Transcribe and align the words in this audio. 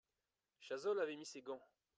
Chazolles 0.61 0.97
avait 0.99 1.15
mis 1.15 1.27
ses 1.27 1.43
gants. 1.43 1.61